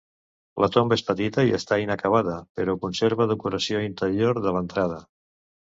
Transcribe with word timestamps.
La 0.63 0.69
tomba 0.75 0.95
és 0.99 1.03
petita 1.09 1.45
i 1.49 1.53
està 1.57 1.77
inacabada, 1.83 2.39
però 2.61 2.77
conserva 2.87 3.29
decoració 3.35 3.85
interior 3.91 4.43
de 4.49 4.59
l'entrada. 4.59 5.03